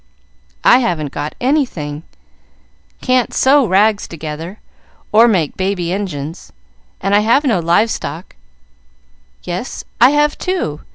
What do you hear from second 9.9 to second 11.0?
I have too!